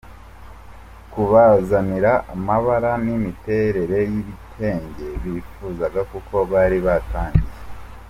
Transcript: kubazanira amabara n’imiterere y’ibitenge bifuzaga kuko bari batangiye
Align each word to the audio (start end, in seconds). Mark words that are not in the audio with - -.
kubazanira 1.11 2.11
amabara 2.33 2.91
n’imiterere 3.05 3.99
y’ibitenge 4.11 5.07
bifuzaga 5.23 6.01
kuko 6.11 6.35
bari 6.51 6.77
batangiye 6.87 7.55